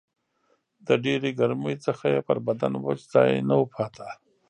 [0.87, 4.07] د ډېرې ګرمۍ څخه یې پر بدن وچ ځای نه و پاته